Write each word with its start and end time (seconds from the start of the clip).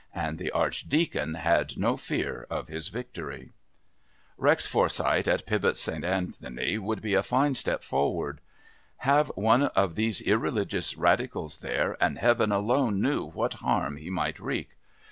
And 0.15 0.39
the 0.39 0.49
Archdeacon 0.49 1.35
had 1.35 1.77
no 1.77 1.95
fear 1.95 2.47
of 2.49 2.69
his 2.69 2.87
victory. 2.87 3.51
Rex 4.35 4.65
Forsyth 4.65 5.27
at 5.27 5.45
Pybus 5.45 5.79
St. 5.79 6.03
Anthony 6.03 6.79
would 6.79 7.03
be 7.03 7.13
a 7.13 7.21
fine 7.21 7.53
step 7.53 7.83
forward. 7.83 8.41
Have 9.05 9.31
one 9.35 9.65
of 9.65 9.93
these 9.93 10.23
irreligious 10.23 10.97
radicals 10.97 11.59
there, 11.59 11.97
and 12.03 12.17
Heaven 12.17 12.51
alone 12.51 12.99
knew 12.99 13.25
what 13.25 13.53
harm 13.61 13.97
he 13.97 14.09
might 14.09 14.39
wreak. 14.39 14.71